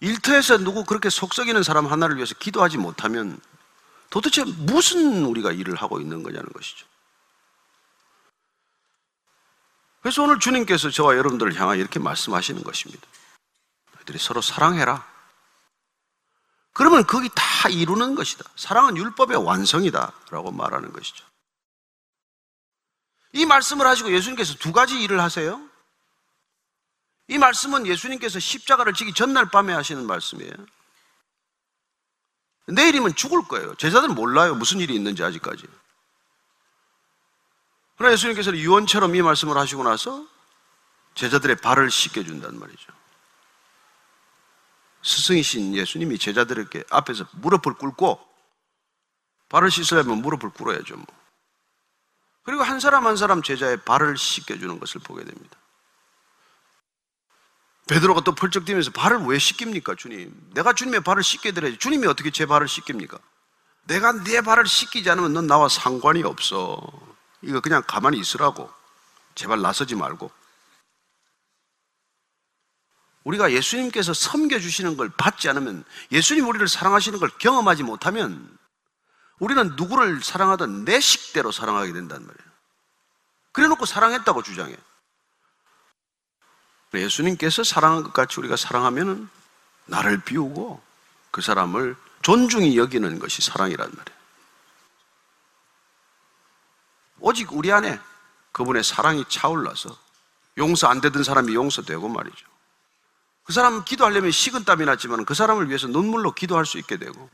[0.00, 3.40] 일터에서 누구 그렇게 속썩이는 사람 하나를 위해서 기도하지 못하면
[4.10, 6.86] 도대체 무슨 우리가 일을 하고 있는 거냐는 것이죠.
[10.00, 13.06] 그래서 오늘 주님께서 저와 여러분들을 향하여 이렇게 말씀하시는 것입니다.
[13.96, 15.04] 너희들이 서로 사랑해라.
[16.72, 18.44] 그러면 거기 다 이루는 것이다.
[18.54, 20.12] 사랑은 율법의 완성이다.
[20.30, 21.24] 라고 말하는 것이죠.
[23.32, 25.65] 이 말씀을 하시고 예수님께서 두 가지 일을 하세요.
[27.28, 30.52] 이 말씀은 예수님께서 십자가를 지기 전날 밤에 하시는 말씀이에요.
[32.68, 33.74] 내일이면 죽을 거예요.
[33.76, 34.54] 제자들은 몰라요.
[34.54, 35.64] 무슨 일이 있는지 아직까지.
[37.96, 40.26] 그러나 예수님께서는 유언처럼 이 말씀을 하시고 나서
[41.14, 42.92] 제자들의 발을 씻겨준단 말이죠.
[45.02, 48.20] 스승이신 예수님이 제자들에게 앞에서 무릎을 꿇고
[49.48, 50.96] 발을 씻으려면 무릎을 꿇어야죠.
[50.96, 51.06] 뭐.
[52.42, 55.56] 그리고 한 사람 한 사람 제자의 발을 씻겨주는 것을 보게 됩니다.
[57.86, 60.34] 베드로가 또 펄쩍 뛰면서 발을 왜 씻깁니까, 주님?
[60.54, 61.78] 내가 주님의 발을 씻게 드려야지.
[61.78, 63.18] 주님이 어떻게 제 발을 씻깁니까?
[63.84, 66.80] 내가 네 발을 씻기지 않으면 넌 나와 상관이 없어.
[67.42, 68.68] 이거 그냥 가만히 있으라고.
[69.36, 70.30] 제발 나서지 말고.
[73.22, 78.56] 우리가 예수님께서 섬겨주시는 걸 받지 않으면 예수님 우리를 사랑하시는 걸 경험하지 못하면
[79.40, 82.52] 우리는 누구를 사랑하든 내 식대로 사랑하게 된단 말이에요.
[83.52, 84.76] 그래 놓고 사랑했다고 주장해.
[87.00, 89.28] 예수님께서 사랑한 것 같이 우리가 사랑하면
[89.86, 90.80] 나를 비우고
[91.30, 94.16] 그 사람을 존중히 여기는 것이 사랑이란 말이에요.
[97.20, 97.98] 오직 우리 안에
[98.52, 99.96] 그분의 사랑이 차올라서
[100.58, 102.46] 용서 안 되던 사람이 용서되고 말이죠.
[103.44, 107.30] 그 사람 기도하려면 식은 땀이 났지만 그 사람을 위해서 눈물로 기도할 수 있게 되고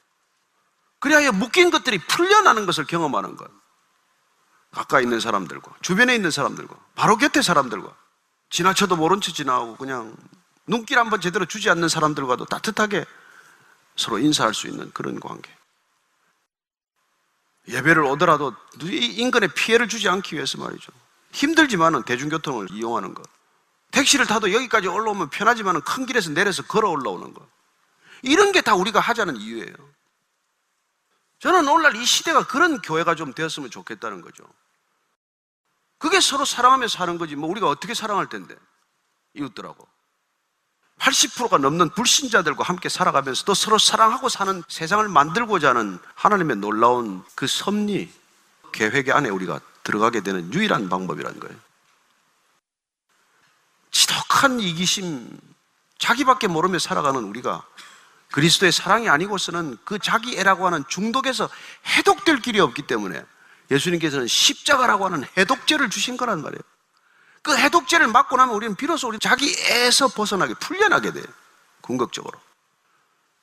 [0.98, 3.50] 그래야 묶인 것들이 풀려나는 것을 경험하는 것.
[4.72, 7.94] 가까이 있는 사람들과 주변에 있는 사람들과 바로 곁에 사람들과
[8.52, 10.14] 지나쳐도 모른 척 지나가고 그냥
[10.66, 13.04] 눈길 한번 제대로 주지 않는 사람들과도 따뜻하게
[13.96, 15.50] 서로 인사할 수 있는 그런 관계.
[17.68, 20.92] 예배를 오더라도 인근에 피해를 주지 않기 위해서 말이죠.
[21.32, 23.24] 힘들지만은 대중교통을 이용하는 것.
[23.90, 27.46] 택시를 타도 여기까지 올라오면 편하지만 큰 길에서 내려서 걸어 올라오는 것.
[28.22, 29.74] 이런 게 다 우리가 하자는 이유예요.
[31.38, 34.44] 저는 오늘날 이 시대가 그런 교회가 좀 되었으면 좋겠다는 거죠.
[36.02, 37.36] 그게 서로 사랑하며 사는 거지.
[37.36, 38.56] 뭐 우리가 어떻게 사랑할 텐데.
[39.34, 39.86] 이웃들하고.
[40.98, 47.46] 80%가 넘는 불신자들과 함께 살아가면서 또 서로 사랑하고 사는 세상을 만들고자 하는 하나님의 놀라운 그
[47.46, 48.12] 섭리,
[48.72, 51.56] 계획 안에 우리가 들어가게 되는 유일한 방법이라는 거예요.
[53.92, 55.38] 지독한 이기심,
[55.98, 57.64] 자기밖에 모르며 살아가는 우리가
[58.32, 61.48] 그리스도의 사랑이 아니고서는 그 자기 애라고 하는 중독에서
[61.86, 63.24] 해독될 길이 없기 때문에
[63.72, 66.60] 예수님께서는 십자가라고 하는 해독제를 주신 거란 말이에요.
[67.42, 71.24] 그 해독제를 맞고 나면 우리는 비로소 우리 자기 애에서 벗어나게 풀려나게 돼요.
[71.80, 72.40] 궁극적으로.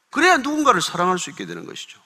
[0.10, 2.00] 그래야 누군가를 사랑할 수 있게 되는 것이죠.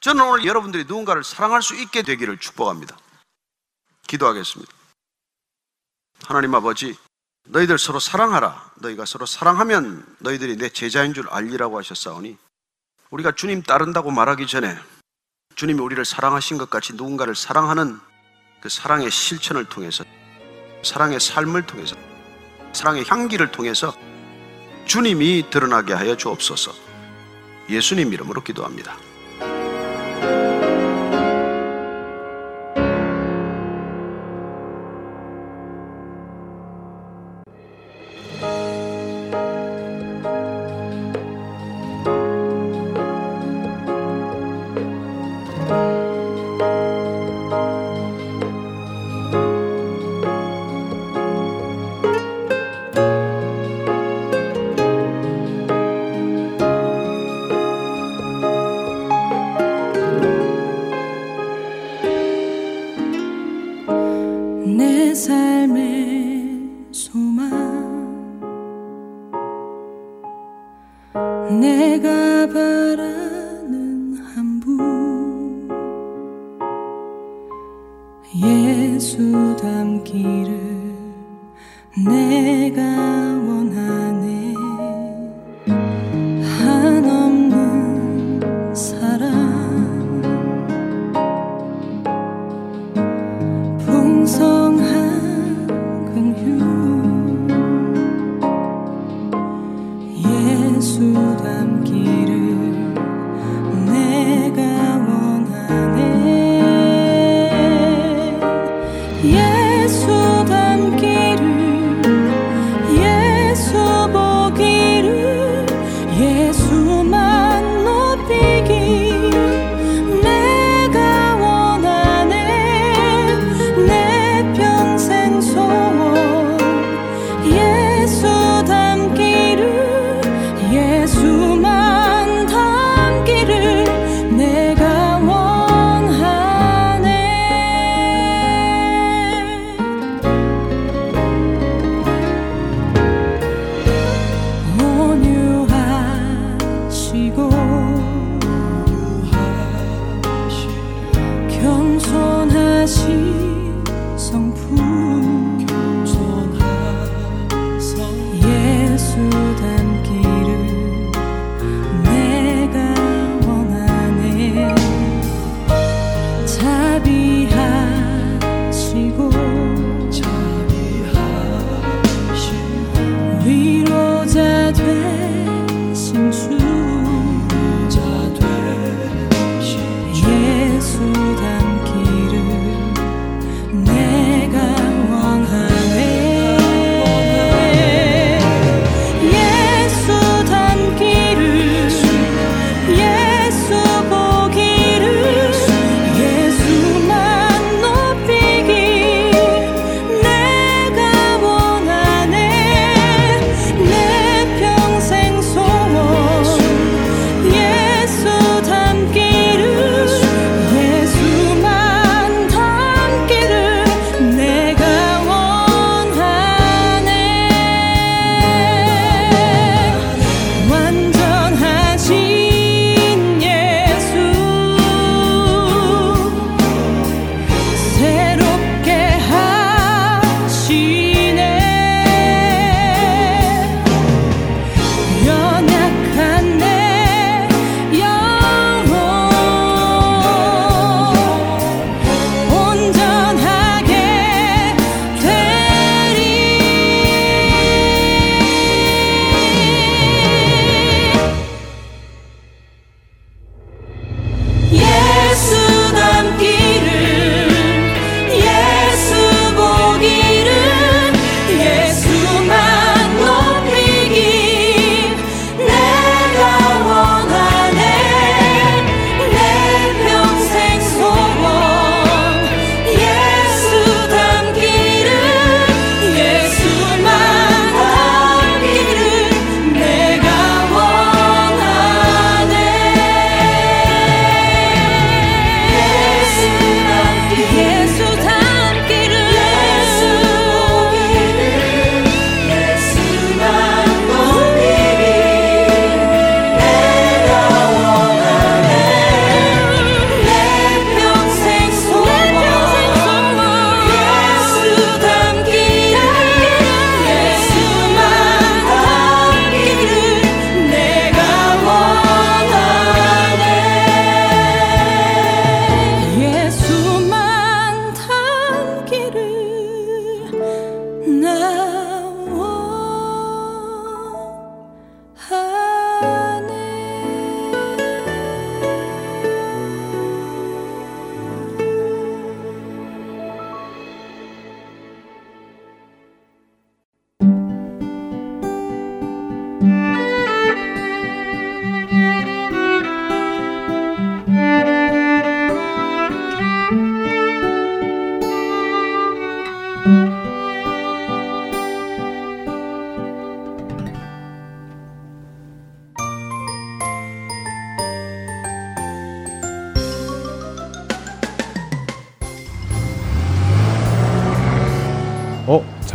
[0.00, 2.96] 저는 오늘 여러분들이 누군가를 사랑할 수 있게 되기를 축복합니다.
[4.06, 4.72] 기도하겠습니다.
[6.24, 6.96] 하나님 아버지,
[7.44, 8.72] 너희들 서로 사랑하라.
[8.76, 12.38] 너희가 서로 사랑하면 너희들이 내 제자인 줄 알리라고 하셨사오니
[13.10, 14.78] 우리가 주님 따른다고 말하기 전에
[15.58, 17.98] 주님이 우리를 사랑하신 것 같이 누군가를 사랑하는
[18.60, 20.04] 그 사랑의 실천을 통해서
[20.84, 21.96] 사랑의 삶을 통해서
[22.72, 23.92] 사랑의 향기를 통해서
[24.84, 26.72] 주님이 드러나게 하여 주옵소서.
[27.68, 28.96] 예수님 이름으로 기도합니다.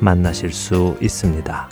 [0.00, 1.68] 만나실 수 있습니다.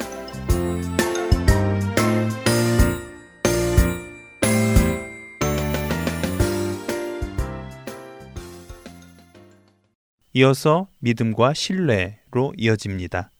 [10.36, 13.30] 이어서 믿음과 신뢰로 이어집니다.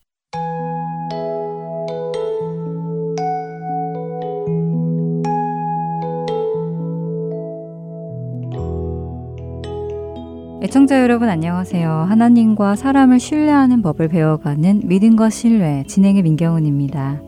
[10.65, 12.07] 애청자 여러분 안녕하세요.
[12.09, 17.21] 하나님과 사람을 신뢰하는 법을 배워가는 믿음과 신뢰 진행의 민경훈입니다.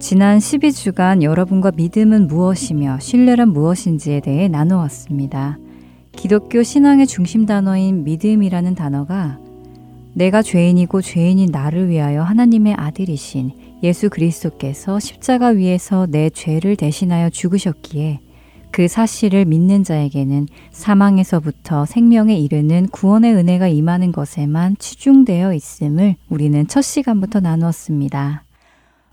[0.00, 5.58] 지난 12주간 여러분과 믿음은 무엇이며 신뢰란 무엇인지에 대해 나누었습니다.
[6.10, 9.38] 기독교 신앙의 중심 단어인 믿음이라는 단어가
[10.14, 13.52] 내가 죄인이고 죄인인 나를 위하여 하나님의 아들이신
[13.84, 18.18] 예수 그리스도께서 십자가 위에서 내 죄를 대신하여 죽으셨기에
[18.72, 26.80] 그 사실을 믿는 자에게는 사망에서부터 생명에 이르는 구원의 은혜가 임하는 것에만 치중되어 있음을 우리는 첫
[26.80, 28.44] 시간부터 나누었습니다.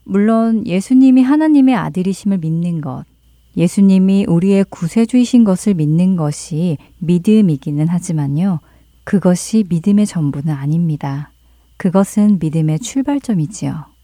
[0.06, 3.04] 물론 예수님이 하나님의 아들이심을 믿는 것,
[3.58, 8.60] 예수님이 우리의 구세주이신 것을 믿는 것이 믿음이기는 하지만요.
[9.04, 11.32] 그것이 믿음의 전부는 아닙니다.
[11.78, 13.99] 그것은 믿음의 출발점이지요.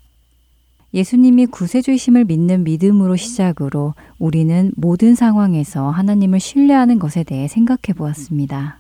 [0.94, 8.80] 예수님이 구세주이심을 믿는 믿음으로 시작으로 우리는 모든 상황에서 하나님을 신뢰하는 것에 대해 생각해 보았습니다.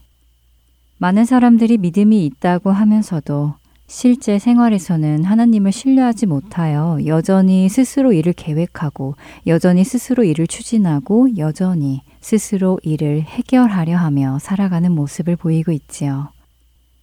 [0.97, 3.55] 많은 사람들이 믿음이 있다고 하면서도
[3.87, 12.79] 실제 생활에서는 하나님을 신뢰하지 못하여 여전히 스스로 일을 계획하고 여전히 스스로 일을 추진하고 여전히 스스로
[12.81, 16.29] 일을 해결하려 하며 살아가는 모습을 보이고 있지요.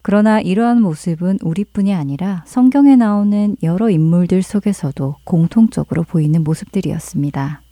[0.02, 7.62] 그러나 이러한 모습은 우리뿐이 아니라 성경에 나오는 여러 인물들 속에서도 공통적으로 보이는 모습들이었습니다.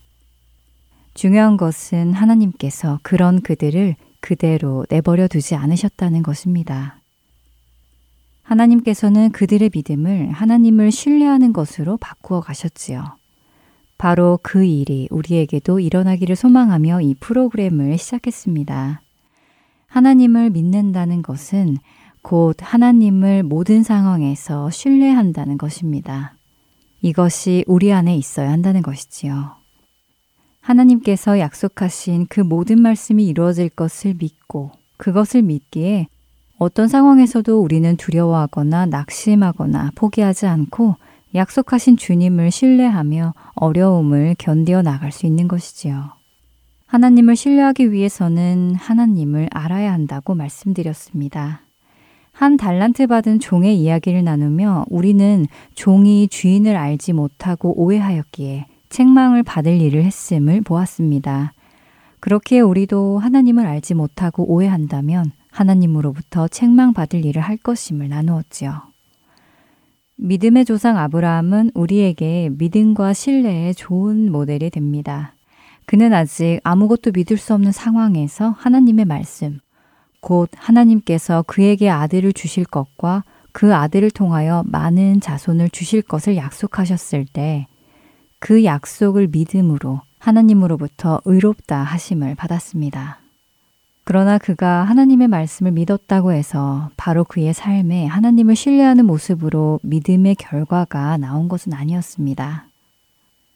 [1.14, 7.00] 중요한 것은 하나님께서 그런 그들을 그대로 내버려 두지 않으셨다는 것입니다.
[8.44, 13.16] 하나님께서는 그들의 믿음을 하나님을 신뢰하는 것으로 바꾸어 가셨지요.
[13.98, 19.02] 바로 그 일이 우리에게도 일어나기를 소망하며 이 프로그램을 시작했습니다.
[19.88, 21.76] 하나님을 믿는다는 것은
[22.22, 26.34] 곧 하나님을 모든 상황에서 신뢰한다는 것입니다.
[27.02, 29.56] 이것이 우리 안에 있어야 한다는 것이지요.
[30.60, 36.08] 하나님께서 약속하신 그 모든 말씀이 이루어질 것을 믿고 그것을 믿기에
[36.58, 40.96] 어떤 상황에서도 우리는 두려워하거나 낙심하거나 포기하지 않고
[41.34, 46.10] 약속하신 주님을 신뢰하며 어려움을 견디어 나갈 수 있는 것이지요.
[46.86, 51.62] 하나님을 신뢰하기 위해서는 하나님을 알아야 한다고 말씀드렸습니다.
[52.40, 60.04] 한 달란트 받은 종의 이야기를 나누며 우리는 종이 주인을 알지 못하고 오해하였기에 책망을 받을 일을
[60.04, 61.52] 했음을 보았습니다.
[62.18, 68.72] 그렇기에 우리도 하나님을 알지 못하고 오해한다면 하나님으로부터 책망받을 일을 할 것임을 나누었지요.
[70.16, 75.34] 믿음의 조상 아브라함은 우리에게 믿음과 신뢰의 좋은 모델이 됩니다.
[75.84, 79.58] 그는 아직 아무것도 믿을 수 없는 상황에서 하나님의 말씀,
[80.20, 87.66] 곧 하나님께서 그에게 아들을 주실 것과 그 아들을 통하여 많은 자손을 주실 것을 약속하셨을 때
[88.40, 93.18] 그 약속을 믿음으로 하나님으로부터 의롭다 하심을 받았습니다.
[94.02, 101.48] 그러나 그가 하나님의 말씀을 믿었다고 해서 바로 그의 삶에 하나님을 신뢰하는 모습으로 믿음의 결과가 나온
[101.48, 102.66] 것은 아니었습니다.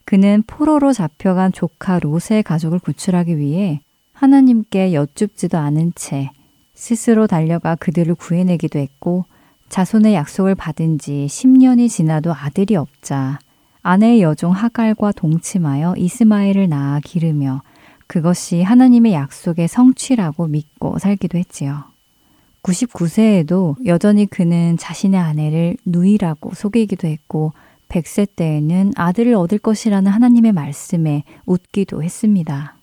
[0.04, 3.80] 그는 포로로 잡혀간 조카 롯의 가족을 구출하기 위해
[4.12, 6.30] 하나님께 여쭙지도 않은 채
[6.74, 9.24] 스스로 달려가 그들을 구해내기도 했고
[9.68, 13.38] 자손의 약속을 받은 지 10년이 지나도 아들이 없자
[13.82, 17.62] 아내의 여종 하갈과 동침하여 이스마엘을 낳아 기르며
[18.06, 21.84] 그것이 하나님의 약속의 성취라고 믿고 살기도 했지요.
[22.62, 27.52] 99세에도 여전히 그는 자신의 아내를 누이라고 속이기도 했고
[27.88, 32.76] 100세 때에는 아들을 얻을 것이라는 하나님의 말씀에 웃기도 했습니다.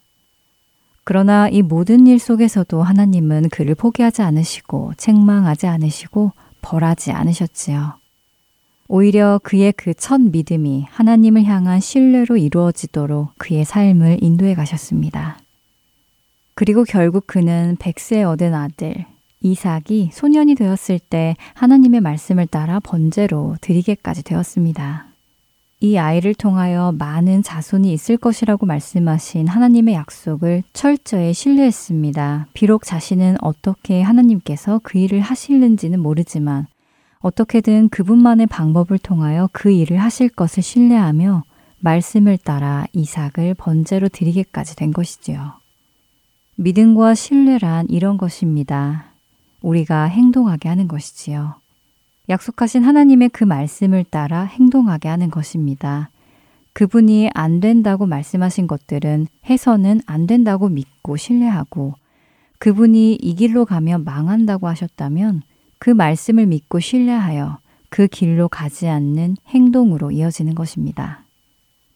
[1.03, 6.31] 그러나 이 모든 일 속에서도 하나님은 그를 포기하지 않으시고 책망하지 않으시고
[6.61, 7.93] 벌하지 않으셨지요.
[8.87, 15.39] 오히려 그의 그 첫 믿음이 하나님을 향한 신뢰로 이루어지도록 그의 삶을 인도해 가셨습니다.
[16.55, 19.05] 그리고 결국 그는 백세 얻은 아들
[19.41, 25.10] 이삭이 소년이 되었을 때 하나님의 말씀을 따라 번제로 드리게까지 되었습니다.
[25.83, 32.47] 이 아이를 통하여 많은 자손이 있을 것이라고 말씀하신 하나님의 약속을 철저히 신뢰했습니다.
[32.53, 36.67] 비록 자신은 어떻게 하나님께서 그 일을 하실는지는 모르지만
[37.19, 41.43] 어떻게든 그분만의 방법을 통하여 그 일을 하실 것을 신뢰하며
[41.79, 45.53] 말씀을 따라 이삭을 번제로 드리게까지 된 것이지요.
[46.57, 49.05] 믿음과 신뢰란 이런 것입니다.
[49.63, 51.60] 우리가 행동하게 하는 것이지요.
[52.31, 56.09] 약속하신 하나님의 그 말씀을 따라 행동하게 하는 것입니다.
[56.71, 61.95] 그분이 안 된다고 말씀하신 것들은 해서는 안 된다고 믿고 신뢰하고
[62.59, 65.41] 그분이 이 길로 가면 망한다고 하셨다면
[65.77, 67.57] 그 말씀을 믿고 신뢰하여
[67.89, 71.25] 그 길로 가지 않는 행동으로 이어지는 것입니다.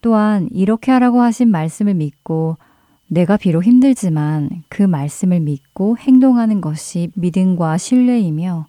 [0.02, 2.58] 또한 이렇게 하라고 하신 말씀을 믿고
[3.08, 8.68] 내가 비록 힘들지만 그 말씀을 믿고 행동하는 것이 믿음과 신뢰이며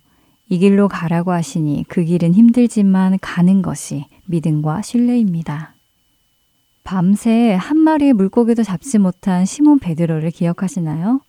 [0.48, 5.74] 이 길로 가라고 하시니 그 길은 힘들지만 가는 것이 믿음과 신뢰입니다.
[6.84, 11.20] 밤새 한 마리의 물고기도 잡지 못한 시몬 베드로를 기억하시나요?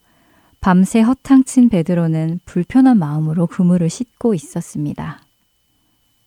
[0.61, 5.22] 밤새 허탕친 베드로는 불편한 마음으로 그물을 씻고 있었습니다.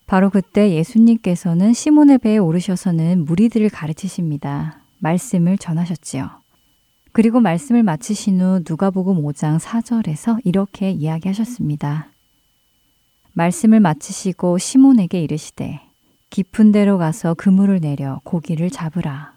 [0.06, 4.80] 바로 그때 예수님께서는 시몬의 배에 오르셔서는 무리들을 가르치십니다.
[4.98, 6.28] 말씀을 전하셨지요.
[7.12, 12.08] 그리고 말씀을 마치신 후 누가복음 5장 4절에서 이렇게 이야기하셨습니다.
[13.32, 15.80] 말씀을 마치시고 시몬에게 이르시되
[16.30, 19.34] 깊은 데로 가서 그물을 내려 고기를 잡으라.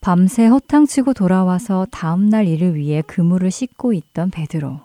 [0.00, 4.80] 밤새 허탕치고 돌아와서 다음 날 일을 위해 그물을 씻고 있던 베드로.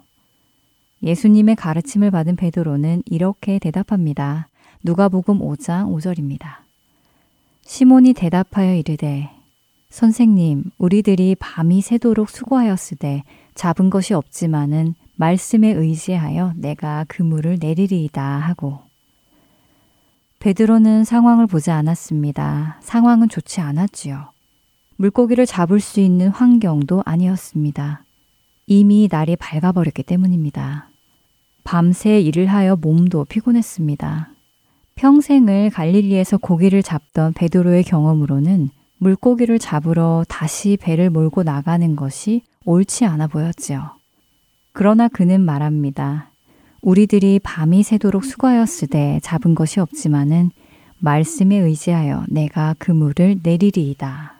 [1.04, 4.48] 예수님의 가르침을 받은 베드로는 이렇게 대답합니다.
[4.84, 6.58] 누가복음 5장 5절입니다.
[7.64, 9.30] 시몬이 대답하여 이르되
[9.90, 18.80] 선생님 우리들이 밤이 새도록 수고하였으되 잡은 것이 없지만은 말씀에 의지하여 내가 그물을 내리리이다 하고
[20.40, 22.80] 베드로는 상황을 보지 않았습니다.
[22.82, 24.32] 상황은 좋지 않았지요.
[24.96, 28.04] 물고기를 잡을 수 있는 환경도 아니었습니다.
[28.66, 30.90] 이미 날이 밝아버렸기 때문입니다.
[31.64, 34.30] 밤새 일을 하여 몸도 피곤했습니다.
[34.96, 43.28] 평생을 갈릴리에서 고기를 잡던 베드로의 경험으로는 물고기를 잡으러 다시 배를 몰고 나가는 것이 옳지 않아
[43.28, 44.01] 보였지요.
[44.74, 46.32] 그러나 그는 말합니다.
[46.82, 50.52] 우리들이 밤이 새도록 수고하였으되 잡은 것이 없지만은
[51.00, 54.36] 말씀에 의지하여 내가 그물을 내리리이다.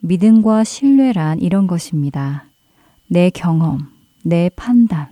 [0.00, 2.44] 믿음과 신뢰란 이런 것입니다.
[3.08, 3.88] 내 경험,
[4.22, 5.08] 내 판단,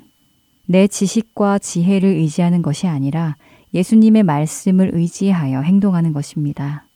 [0.66, 3.37] 내 지식과 지혜를 의지하는 것이 아니라
[3.72, 6.87] 예수님의 말씀을 의지하여 행동하는 것입니다.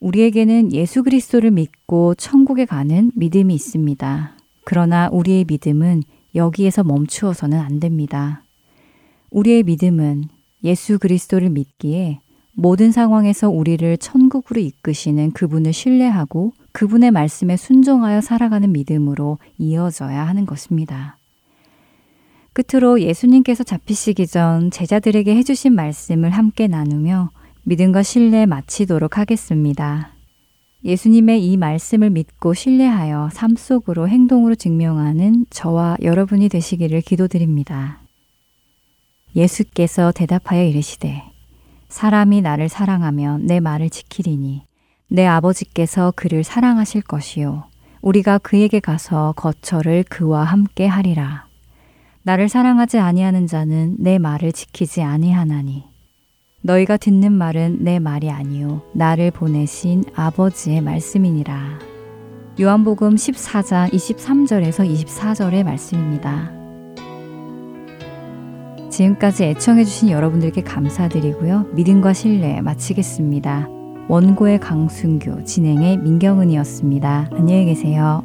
[0.00, 4.39] 우리에게는 예수 그리스도를 믿고 천국에 가는 믿음이 있습니다.
[4.70, 6.04] 그러나 우리의 믿음은
[6.36, 8.44] 여기에서 멈추어서는 안 됩니다.
[9.32, 10.26] 우리의 믿음은
[10.62, 12.20] 예수 그리스도를 믿기에
[12.52, 21.18] 모든 상황에서 우리를 천국으로 이끄시는 그분을 신뢰하고 그분의 말씀에 순종하여 살아가는 믿음으로 이어져야 하는 것입니다.
[22.52, 27.30] 끝으로 예수님께서 잡히시기 전 제자들에게 해주신 말씀을 함께 나누며
[27.64, 30.12] 믿음과 신뢰 마치도록 하겠습니다.
[30.84, 38.00] 예수님의 이 말씀을 믿고 신뢰하여 삶 속으로 행동으로 증명하는 저와 여러분이 되시기를 기도드립니다.
[39.36, 41.22] 예수께서 대답하여 이르시되
[41.88, 44.62] 사람이 나를 사랑하면 내 말을 지키리니
[45.08, 47.64] 내 아버지께서 그를 사랑하실 것이요
[48.00, 51.46] 우리가 그에게 가서 거처를 그와 함께 하리라
[52.22, 55.84] 나를 사랑하지 아니하는 자는 내 말을 지키지 아니하나니
[56.62, 61.78] 너희가 듣는 말은 내 말이 아니요 나를 보내신 아버지의 말씀이니라.
[62.60, 66.52] 요한복음 14장 23절에서 24절의 말씀입니다.
[68.90, 71.68] 지금까지 애청해 주신 여러분들께 감사드리고요.
[71.72, 73.68] 믿음과 신뢰 마치겠습니다.
[74.08, 77.30] 원고의 강순규, 진행의 민경은이었습니다.
[77.32, 78.24] 안녕히 계세요.